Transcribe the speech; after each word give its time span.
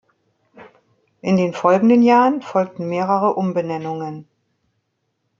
In 1.21 1.37
den 1.37 1.53
folgenden 1.53 2.01
Jahren 2.01 2.41
folgten 2.41 2.89
mehrere 2.89 3.35
Umbenennungen. 3.35 4.27